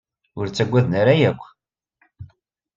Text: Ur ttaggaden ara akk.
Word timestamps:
Ur 0.39 0.45
ttaggaden 0.47 0.93
ara 1.01 1.13
akk. 1.29 1.41